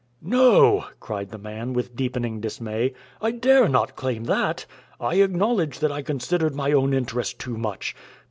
[0.23, 4.65] "No," cried the man, with deepening dismay, "I dare not claim that.
[4.99, 7.95] I acknowledge that I considered my own interest too much.